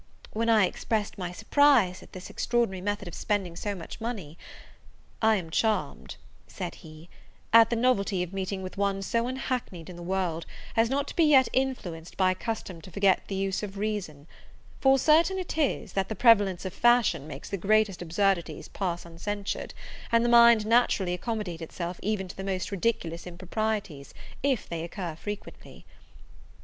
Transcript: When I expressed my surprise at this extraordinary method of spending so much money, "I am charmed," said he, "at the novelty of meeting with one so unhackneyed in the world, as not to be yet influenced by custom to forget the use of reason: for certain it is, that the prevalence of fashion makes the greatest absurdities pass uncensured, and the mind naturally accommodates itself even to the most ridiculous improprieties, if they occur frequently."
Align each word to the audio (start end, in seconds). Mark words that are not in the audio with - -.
When 0.33 0.49
I 0.49 0.65
expressed 0.65 1.19
my 1.19 1.31
surprise 1.31 2.01
at 2.01 2.11
this 2.13 2.31
extraordinary 2.31 2.81
method 2.81 3.07
of 3.07 3.13
spending 3.13 3.55
so 3.55 3.75
much 3.75 4.01
money, 4.01 4.35
"I 5.21 5.35
am 5.35 5.51
charmed," 5.51 6.15
said 6.47 6.73
he, 6.81 7.07
"at 7.53 7.69
the 7.69 7.75
novelty 7.75 8.23
of 8.23 8.33
meeting 8.33 8.63
with 8.63 8.77
one 8.79 9.03
so 9.03 9.27
unhackneyed 9.27 9.91
in 9.91 9.97
the 9.97 10.01
world, 10.01 10.47
as 10.75 10.89
not 10.89 11.07
to 11.09 11.15
be 11.15 11.25
yet 11.25 11.49
influenced 11.53 12.17
by 12.17 12.33
custom 12.33 12.81
to 12.81 12.89
forget 12.89 13.21
the 13.27 13.35
use 13.35 13.61
of 13.61 13.77
reason: 13.77 14.25
for 14.79 14.97
certain 14.97 15.37
it 15.37 15.55
is, 15.55 15.93
that 15.93 16.09
the 16.09 16.15
prevalence 16.15 16.65
of 16.65 16.73
fashion 16.73 17.27
makes 17.27 17.51
the 17.51 17.55
greatest 17.55 18.01
absurdities 18.01 18.69
pass 18.69 19.05
uncensured, 19.05 19.71
and 20.11 20.25
the 20.25 20.29
mind 20.29 20.65
naturally 20.65 21.13
accommodates 21.13 21.61
itself 21.61 21.99
even 22.01 22.27
to 22.27 22.35
the 22.35 22.43
most 22.43 22.71
ridiculous 22.71 23.27
improprieties, 23.27 24.15
if 24.41 24.67
they 24.67 24.83
occur 24.83 25.15
frequently." 25.15 25.85